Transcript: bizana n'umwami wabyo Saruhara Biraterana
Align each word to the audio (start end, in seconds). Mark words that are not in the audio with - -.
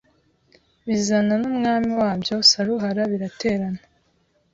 bizana 0.87 1.33
n'umwami 1.41 1.91
wabyo 2.01 2.35
Saruhara 2.49 3.01
Biraterana 3.11 3.81